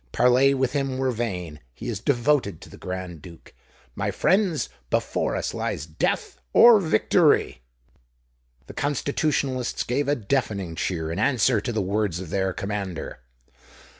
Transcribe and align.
"Parley 0.11 0.55
with 0.55 0.73
him 0.73 0.97
were 0.97 1.11
vain—he 1.11 1.87
is 1.87 1.99
devoted 1.99 2.59
to 2.61 2.69
the 2.71 2.77
Grand 2.77 3.21
Duke. 3.21 3.53
My 3.93 4.09
friends, 4.09 4.67
before 4.89 5.35
us 5.35 5.53
lies 5.53 5.85
death 5.85 6.39
or 6.53 6.79
victory!" 6.79 7.61
The 8.65 8.73
Constitutionalists 8.73 9.83
gave 9.83 10.07
a 10.07 10.15
deafening 10.15 10.73
cheer 10.73 11.11
in 11.11 11.19
answer 11.19 11.61
to 11.61 11.71
the 11.71 11.83
words 11.83 12.19
of 12.19 12.31
their 12.31 12.51
commander. 12.51 13.19